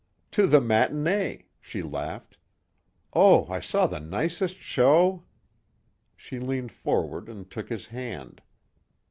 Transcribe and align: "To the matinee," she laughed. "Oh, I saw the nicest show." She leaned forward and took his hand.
"To 0.31 0.47
the 0.47 0.59
matinee," 0.59 1.45
she 1.59 1.83
laughed. 1.83 2.35
"Oh, 3.13 3.45
I 3.53 3.59
saw 3.59 3.85
the 3.85 3.99
nicest 3.99 4.57
show." 4.57 5.25
She 6.15 6.39
leaned 6.39 6.71
forward 6.71 7.29
and 7.29 7.47
took 7.47 7.69
his 7.69 7.85
hand. 7.85 8.41